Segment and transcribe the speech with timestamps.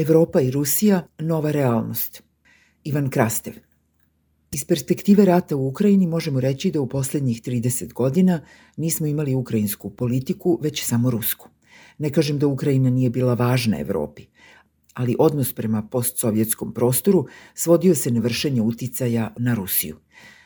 [0.00, 2.22] Evropa i Rusija nova realnost.
[2.84, 3.54] Ivan Krastev.
[4.52, 8.40] Iz perspektive rata u Ukrajini možemo reći da u poslednjih 30 godina
[8.76, 11.48] nismo imali ukrajinsku politiku, već samo rusku.
[11.98, 14.26] Ne kažem da Ukrajina nije bila važna Evropi,
[14.94, 19.96] ali odnos prema postsovjetskom prostoru svodio se na vršenje uticaja na Rusiju.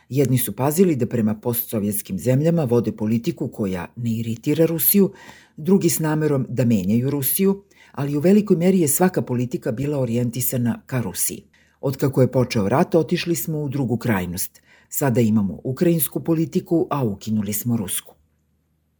[0.09, 5.13] Jedni su pazili da prema postsovjetskim zemljama vode politiku koja ne iritira Rusiju,
[5.57, 7.65] drugi s namerom da menjaju Rusiju,
[7.95, 11.43] ali u velikoj meri je svaka politika bila orijentisana ka Rusiji.
[11.81, 14.63] Otkako je počeo rat, otišli smo u drugu krajnost.
[14.89, 18.15] Sada imamo ukrajinsku politiku, a ukinuli smo rusku.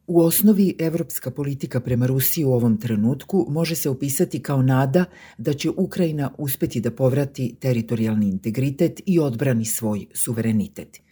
[0.07, 5.05] U osnovi, evropska politika prema Rusiji u ovom trenutku može se opisati kao nada
[5.39, 11.04] da će Ukrajina uspeti da povrati teritorijalni integritet i odbrani svoj suverenitet.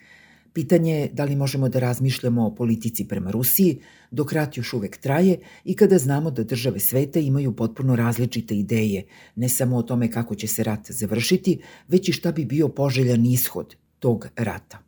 [0.52, 3.78] Pitanje je da li možemo da razmišljamo o politici prema Rusiji
[4.10, 9.04] dok rat još uvek traje i kada znamo da države sveta imaju potpuno različite ideje,
[9.36, 13.26] ne samo o tome kako će se rat završiti, već i šta bi bio poželjan
[13.26, 14.78] ishod tog rata.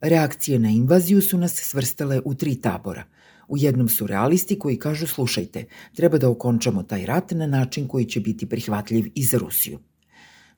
[0.00, 3.04] Reakcije na invaziju su nas svrstale u tri tabora.
[3.48, 8.04] U jednom su realisti koji kažu slušajte, treba da okončamo taj rat na način koji
[8.04, 9.78] će biti prihvatljiv i za Rusiju.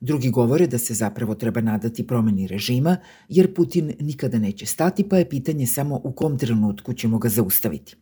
[0.01, 2.97] Drugi govore da se zapravo treba nadati promeni režima,
[3.29, 7.95] jer Putin nikada neće stati, pa je pitanje samo u kom trenutku ćemo ga zaustaviti.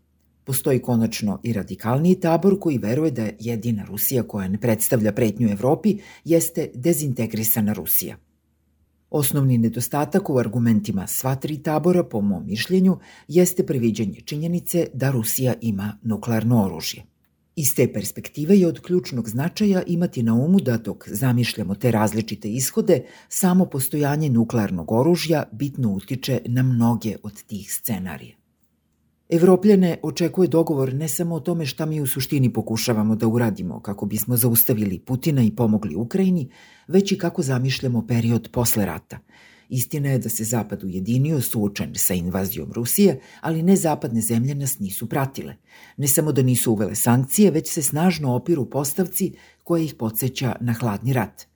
[0.43, 5.97] Postoji konačno i radikalniji tabor koji veruje da jedina Rusija koja ne predstavlja pretnju Evropi
[6.25, 8.17] jeste dezintegrisana Rusija.
[9.09, 15.53] Osnovni nedostatak u argumentima sva tri tabora, po mom mišljenju, jeste previđanje činjenice da Rusija
[15.61, 17.03] ima nuklearno oružje.
[17.57, 22.49] Iz te perspektive je od ključnog značaja imati na umu da dok zamišljamo te različite
[22.49, 28.35] ishode, samo postojanje nuklearnog oružja bitno utiče na mnoge od tih scenarija.
[29.29, 34.05] Evropljane očekuje dogovor ne samo o tome šta mi u suštini pokušavamo da uradimo kako
[34.05, 36.49] bismo zaustavili Putina i pomogli Ukrajini,
[36.87, 39.19] već i kako zamišljamo period posle rata–
[39.69, 44.79] Istina je da se Zapad ujedinio suočen sa invazijom Rusije, ali ne zapadne zemlje nas
[44.79, 45.55] nisu pratile.
[45.97, 49.33] Ne samo da nisu uvele sankcije, već se snažno opiru postavci
[49.63, 51.47] koja ih podsjeća na hladni rat.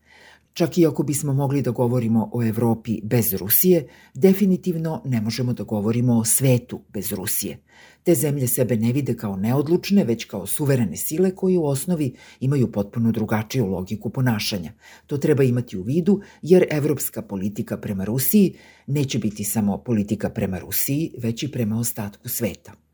[0.54, 5.64] Čak i ako bismo mogli da govorimo o Evropi bez Rusije, definitivno ne možemo da
[5.64, 7.58] govorimo o svetu bez Rusije.
[8.04, 12.72] Te zemlje sebe ne vide kao neodlučne, već kao suverene sile koje u osnovi imaju
[12.72, 14.74] potpuno drugačiju logiku ponašanja.
[15.08, 18.56] To treba imati u vidu jer evropska politika prema Rusiji
[18.88, 22.91] neće biti samo politika prema Rusiji, već i prema ostatku sveta.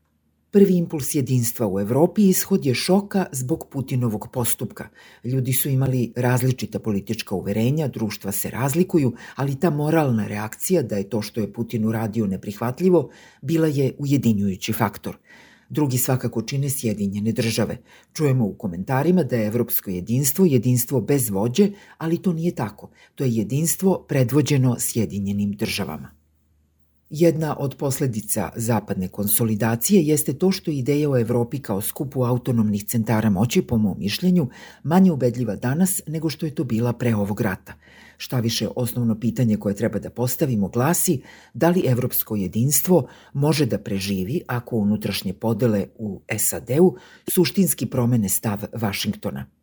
[0.50, 4.88] Prvi impuls jedinstva u Evropi ishod je šoka zbog Putinovog postupka.
[5.24, 11.08] Ljudi su imali različita politička uverenja, društva se razlikuju, ali ta moralna reakcija da je
[11.08, 13.10] to što je Putin uradio neprihvatljivo,
[13.42, 15.16] bila je ujedinjujući faktor.
[15.68, 17.78] Drugi svakako čine Sjedinjene države.
[18.12, 22.90] Čujemo u komentarima da je evropsko jedinstvo jedinstvo bez vođe, ali to nije tako.
[23.14, 26.17] To je jedinstvo predvođeno Sjedinjenim državama.
[27.10, 33.30] Jedna od posledica zapadne konsolidacije jeste to što ideja o Evropi kao skupu autonomnih centara
[33.30, 34.48] moći, po mom mišljenju,
[34.82, 37.74] manje ubedljiva danas nego što je to bila pre ovog rata.
[38.16, 41.22] Šta više, osnovno pitanje koje treba da postavimo glasi
[41.54, 46.96] da li evropsko jedinstvo može da preživi ako unutrašnje podele u SAD-u
[47.28, 49.46] suštinski promene stav Vašingtona–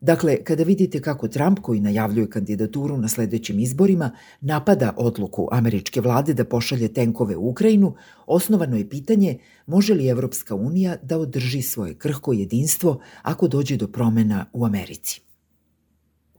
[0.00, 4.10] Dakle, kada vidite kako Trump, koji najavljuje kandidaturu na sledećim izborima,
[4.40, 7.94] napada odluku američke vlade da pošalje tenkove u Ukrajinu,
[8.26, 13.88] osnovano je pitanje može li Evropska unija da održi svoje krhko jedinstvo ako dođe do
[13.88, 15.20] promena u Americi.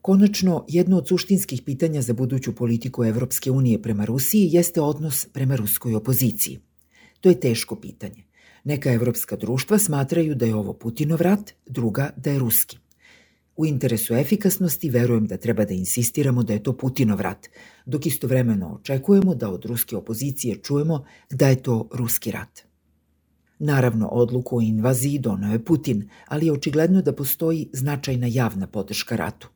[0.01, 5.55] Konačno, jedno od suštinskih pitanja za buduću politiku Evropske unije prema Rusiji jeste odnos prema
[5.55, 6.59] ruskoj opoziciji.
[7.21, 8.23] To je teško pitanje.
[8.63, 12.77] Neka evropska društva smatraju da je ovo Putinov rat, druga da je ruski.
[13.59, 17.47] U interesu efikasnosti verujem da treba da insistiramo da je to Putinov rat,
[17.85, 22.61] dok istovremeno očekujemo da od ruske opozicije čujemo da je to ruski rat.
[23.59, 29.15] Naravno, odluku o invaziji donao je Putin, ali je očigledno da postoji značajna javna podrška
[29.15, 29.49] ratu.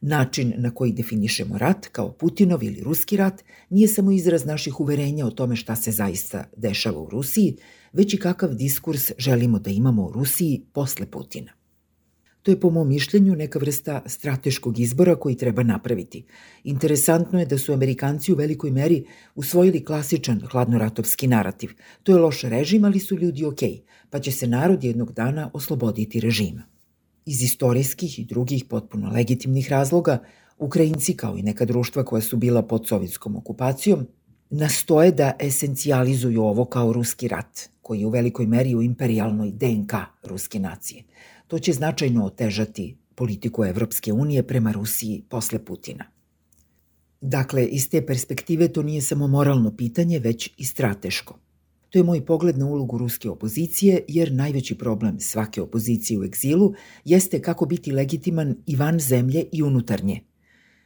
[0.00, 5.26] Način na koji definišemo rat, kao Putinov ili ruski rat, nije samo izraz naših uverenja
[5.26, 7.56] o tome šta se zaista dešava u Rusiji,
[7.92, 11.59] već i kakav diskurs želimo da imamo u Rusiji posle Putina.
[12.42, 16.24] To je po mom mišljenju neka vrsta strateškog izbora koji treba napraviti.
[16.64, 19.04] Interesantno je da su Amerikanci u velikoj meri
[19.34, 21.70] usvojili klasičan hladnoratovski narativ.
[22.02, 23.60] To je loš režim, ali su ljudi ok,
[24.10, 26.62] pa će se narod jednog dana osloboditi režima.
[27.26, 30.18] Iz istorijskih i drugih potpuno legitimnih razloga,
[30.58, 34.06] Ukrajinci, kao i neka društva koja su bila pod sovjetskom okupacijom,
[34.50, 39.92] nastoje da esencijalizuju ovo kao ruski rat, koji je u velikoj meri u imperialnoj DNK
[40.22, 41.02] ruske nacije.
[41.46, 46.04] To će značajno otežati politiku Evropske unije prema Rusiji posle Putina.
[47.20, 51.38] Dakle, iz te perspektive to nije samo moralno pitanje, već i strateško.
[51.90, 56.72] To je moj pogled na ulogu ruske opozicije, jer najveći problem svake opozicije u egzilu
[57.04, 60.20] jeste kako biti legitiman i van zemlje i unutar nje.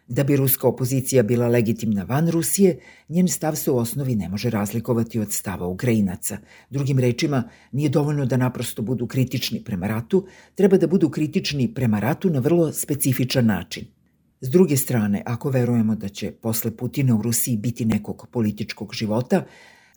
[0.09, 2.79] Da bi ruska opozicija bila legitimna van Rusije,
[3.09, 6.39] njen stav se u osnovi ne može razlikovati od stava Ukrajinaca.
[6.71, 12.01] Drugim rečima, nije dovoljno da naprosto budu kritični prema ratu, treba da budu kritični prema
[12.01, 13.85] ratu na vrlo specifičan način.
[14.41, 19.45] S druge strane, ako verujemo da će posle Putina u Rusiji biti nekog političkog života,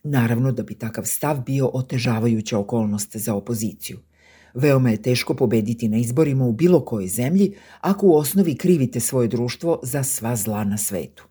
[0.04, 4.00] naravno da bi takav stav bio otežavajuća okolnost za opoziciju.
[4.54, 9.28] Veoma je teško pobediti na izborima u bilo kojoj zemlji ako u osnovi krivite svoje
[9.28, 11.28] društvo za sva zla na svetu.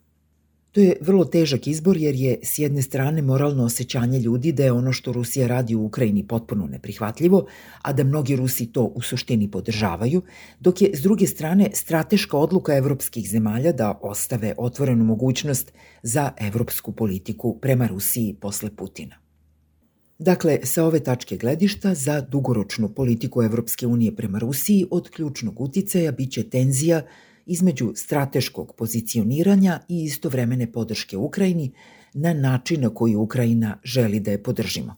[0.76, 4.72] To je vrlo težak izbor jer je s jedne strane moralno osjećanje ljudi da je
[4.72, 7.46] ono što Rusija radi u Ukrajini potpuno neprihvatljivo,
[7.82, 10.22] a da mnogi Rusi to u suštini podržavaju,
[10.60, 15.72] dok je s druge strane strateška odluka evropskih zemalja da ostave otvorenu mogućnost
[16.02, 19.25] za evropsku politiku prema Rusiji posle Putina.
[20.18, 26.12] Dakle, sa ove tačke gledišta za dugoročnu politiku Evropske unije prema Rusiji od ključnog uticaja
[26.12, 27.02] biće tenzija
[27.46, 31.72] između strateškog pozicioniranja i istovremene podrške Ukrajini
[32.14, 34.96] na način na koji Ukrajina želi da je podržimo.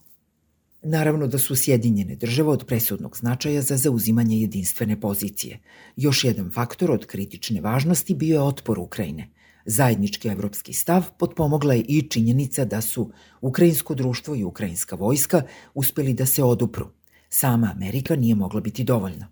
[0.81, 5.59] Naravno da su Sjedinjene države od presudnog značaja za zauzimanje jedinstvene pozicije.
[5.95, 9.29] Još jedan faktor od kritične važnosti bio je otpor Ukrajine.
[9.71, 13.11] Zajednički evropski stav potpomogla je i činjenica da su
[13.41, 15.41] ukrajinsko društvo i ukrajinska vojska
[15.73, 16.87] uspeli da se odupru.
[17.29, 19.27] Sama Amerika nije mogla biti dovoljna.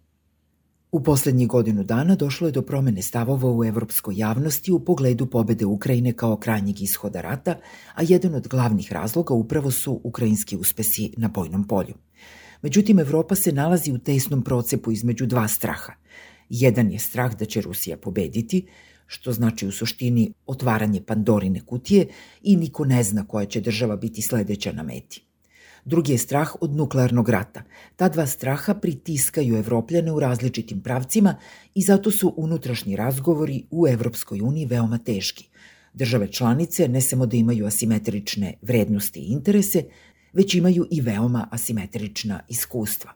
[0.91, 5.65] U poslednjih godinu dana došlo je do promene stavova u evropskoj javnosti u pogledu pobede
[5.65, 7.55] Ukrajine kao krajnjeg ishoda rata,
[7.95, 11.93] a jedan od glavnih razloga upravo su ukrajinski uspesi na bojnom polju.
[12.61, 15.93] Međutim, Evropa se nalazi u tesnom procepu između dva straha.
[16.49, 18.67] Jedan je strah da će Rusija pobediti,
[19.07, 22.07] što znači u suštini otvaranje Pandorine kutije
[22.41, 25.23] i niko ne zna koja će država biti sledeća na meti.
[25.85, 27.63] Drugi je strah od nuklearnog rata.
[27.95, 31.35] Ta dva straha pritiskaju Evropljane u različitim pravcima
[31.75, 35.47] i zato su unutrašnji razgovori u Evropskoj uniji veoma teški.
[35.93, 39.83] Države članice ne samo da imaju asimetrične vrednosti i interese,
[40.33, 43.11] već imaju i veoma asimetrična iskustva.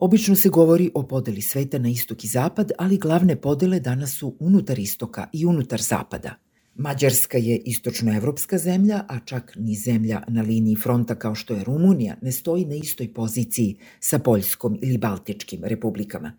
[0.00, 4.36] Obično se govori o podeli sveta na istok i zapad, ali glavne podele danas su
[4.40, 6.34] unutar istoka i unutar zapada–
[6.80, 12.16] Mađarska je istočnoevropska zemlja, a čak ni zemlja na liniji fronta kao što je Rumunija
[12.22, 16.32] ne stoji na istoj poziciji sa Poljskom ili Baltičkim republikama.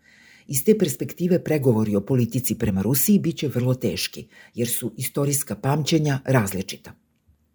[0.46, 6.20] Iz te perspektive pregovori o politici prema Rusiji biće vrlo teški, jer su istorijska pamćenja
[6.24, 6.92] različita.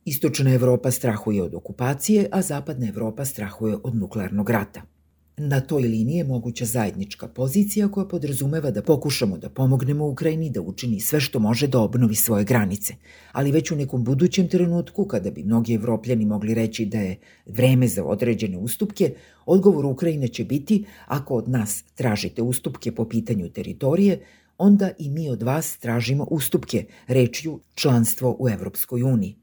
[0.06, 4.81] Istočna Evropa strahuje od okupacije, a zapadna Evropa strahuje od nuklearnog rata–
[5.39, 10.61] Na toj liniji je moguća zajednička pozicija koja podrazumeva da pokušamo da pomognemo Ukrajini da
[10.61, 12.93] učini sve što može da obnovi svoje granice.
[13.31, 17.87] Ali već u nekom budućem trenutku, kada bi mnogi evropljani mogli reći da je vreme
[17.87, 19.13] za određene ustupke,
[19.45, 24.19] odgovor Ukrajine će biti ako od nas tražite ustupke po pitanju teritorije,
[24.57, 29.35] onda i mi od vas tražimo ustupke, rečju članstvo u Evropskoj uniji.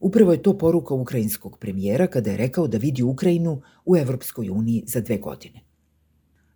[0.00, 4.84] Upravo je to poruka ukrajinskog premijera kada je rekao da vidi Ukrajinu u Evropskoj uniji
[4.86, 5.60] za dve godine.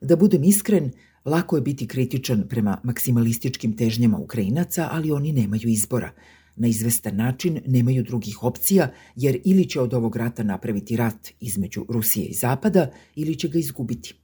[0.00, 0.90] Da budem iskren,
[1.24, 6.12] lako je biti kritičan prema maksimalističkim težnjama Ukrajinaca, ali oni nemaju izbora.
[6.56, 11.86] Na izvestan način nemaju drugih opcija, jer ili će od ovog rata napraviti rat između
[11.88, 14.14] Rusije i Zapada, ili će ga izgubiti.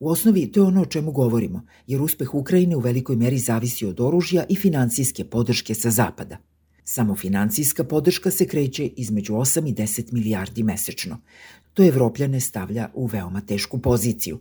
[0.00, 3.86] U osnovi to je ono o čemu govorimo, jer uspeh Ukrajine u velikoj meri zavisi
[3.86, 6.36] od oružja i financijske podrške sa Zapada–
[6.84, 11.18] Samo financijska podrška se kreće između 8 i 10 milijardi mesečno.
[11.74, 14.40] To Evropljane stavlja u veoma tešku poziciju.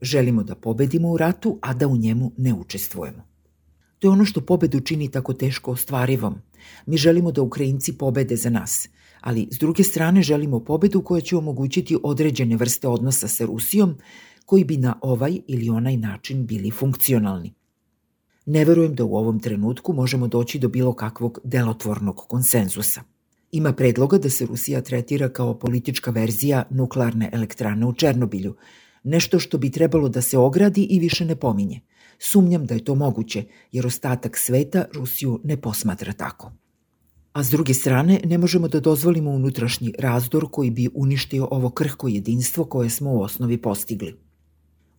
[0.00, 3.30] Želimo da pobedimo u ratu, a da u njemu ne učestvujemo.
[3.98, 6.34] To je ono što pobedu čini tako teško ostvarivom.
[6.86, 8.88] Mi želimo da Ukrajinci pobede za nas,
[9.20, 13.96] ali s druge strane želimo pobedu koja će omogućiti određene vrste odnosa sa Rusijom
[14.46, 17.54] koji bi na ovaj ili onaj način bili funkcionalni.
[18.46, 23.02] Ne verujem da u ovom trenutku možemo doći do bilo kakvog delotvornog konsenzusa.
[23.52, 28.54] Ima predloga da se Rusija tretira kao politička verzija nuklearne elektrane u Černobilju,
[29.04, 31.80] nešto što bi trebalo da se ogradi i više ne pominje.
[32.18, 36.52] Sumnjam da je to moguće, jer ostatak sveta Rusiju ne posmatra tako.
[37.32, 42.08] A s druge strane, ne možemo da dozvolimo unutrašnji razdor koji bi uništio ovo krhko
[42.08, 44.29] jedinstvo koje smo u osnovi postigli.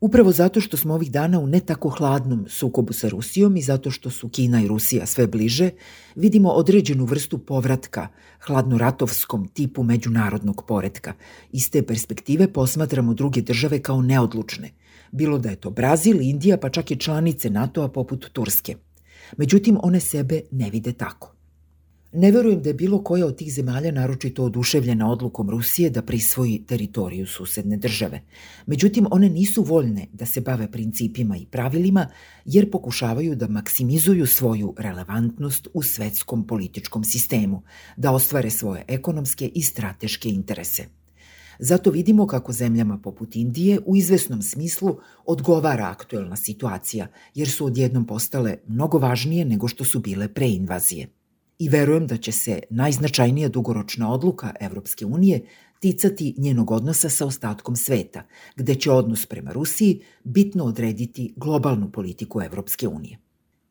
[0.02, 3.92] Upravo zato što smo ovih dana u ne tako hladnom sukobu sa Rusijom i zato
[3.92, 5.70] što su Kina i Rusija sve bliže,
[6.16, 8.08] vidimo određenu vrstu povratka
[8.40, 11.14] hladnoratovskom tipu međunarodnog poredka.
[11.52, 14.72] Iz te perspektive posmatramo druge države kao neodlučne.
[15.12, 18.76] bilo da je to Brazil, Indija, pa čak i članice NATO-a poput Turske.
[19.38, 21.31] Međutim, one sebe ne vide tako.
[22.14, 26.64] Ne verujem da je bilo koja od tih zemalja naročito oduševljena odlukom Rusije da prisvoji
[26.68, 28.22] teritoriju susedne države.
[28.66, 32.08] Međutim, one nisu voljne da se bave principima i pravilima,
[32.46, 37.62] jer pokušavaju da maksimizuju svoju relevantnost u svetskom političkom sistemu,
[37.98, 40.86] da ostvare svoje ekonomske i strateške interese.
[41.60, 48.08] Zato vidimo kako zemljama poput Indije u izvesnom smislu odgovara aktuelna situacija, jer su odjednom
[48.08, 51.21] postale mnogo važnije nego što su bile pre invazije
[51.62, 55.42] i verujem da će se najznačajnija dugoročna odluka Evropske unije
[55.80, 58.24] ticati njenog odnosa sa ostatkom sveta,
[58.56, 63.18] gde će odnos prema Rusiji bitno odrediti globalnu politiku Evropske unije.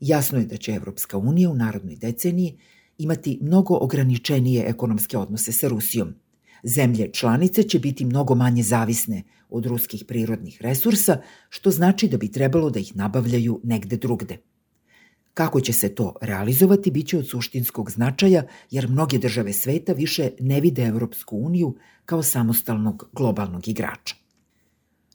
[0.01, 2.59] Jasno je da će Evropska unija u narodnoj deceniji
[2.99, 6.15] imati mnogo ograničenije ekonomske odnose sa Rusijom.
[6.63, 12.33] Zemlje članice će biti mnogo manje zavisne od ruskih prirodnih resursa, što znači da bi
[12.33, 14.39] trebalo da ih nabavljaju negde drugde–
[15.35, 20.61] Kako će se to realizovati biće od suštinskog značaja jer mnoge države sveta više ne
[20.61, 24.15] vide Evropsku uniju kao samostalnog globalnog igrača.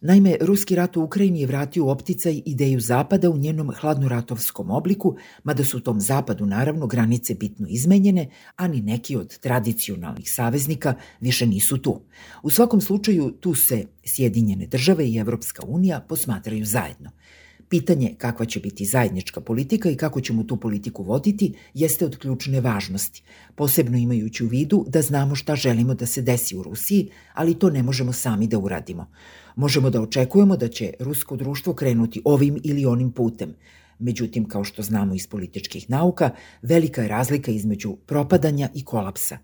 [0.02, 5.16] Naime, ruski rat u Ukrajini je vratio u opticaj ideju Zapada u njenom hladnoratovskom obliku,
[5.44, 10.94] mada su u tom Zapadu naravno granice bitno izmenjene, a ni neki od tradicionalnih saveznika
[11.20, 12.02] više nisu tu.
[12.44, 17.12] U svakom slučaju tu se Sjedinjene države i Evropska unija posmatraju zajedno–
[17.70, 22.62] Pitanje kakva će biti zajednička politika i kako ćemo tu politiku voditi jeste od ključne
[22.62, 23.24] važnosti,
[23.56, 27.70] posebno imajući u vidu da znamo šta želimo da se desi u Rusiji, ali to
[27.70, 29.12] ne možemo sami da uradimo.
[29.56, 33.56] Možemo da očekujemo da će rusko društvo krenuti ovim ili onim putem,
[34.00, 36.30] Međutim, kao što znamo iz političkih nauka,
[36.62, 39.38] velika je razlika između propadanja i kolapsa.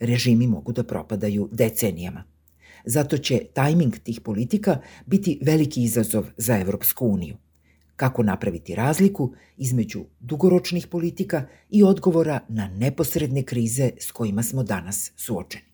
[0.00, 2.24] Režimi mogu da propadaju decenijama.
[2.84, 7.36] Zato će tajming tih politika biti veliki izazov za Evropsku uniju
[8.00, 15.12] kako napraviti razliku između dugoročnih politika i odgovora na neposredne krize s kojima smo danas
[15.16, 15.69] suočeni.